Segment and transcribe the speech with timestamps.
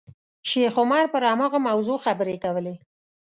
[0.49, 2.75] شیخ عمر پر هماغه موضوع خبرې کولې.